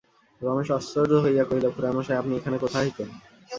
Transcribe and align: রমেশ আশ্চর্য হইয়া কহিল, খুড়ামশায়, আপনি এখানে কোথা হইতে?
রমেশ 0.41 0.69
আশ্চর্য 0.71 1.11
হইয়া 1.23 1.43
কহিল, 1.43 1.65
খুড়ামশায়, 1.75 2.19
আপনি 2.21 2.33
এখানে 2.35 2.57
কোথা 2.57 2.77
হইতে? 2.83 3.03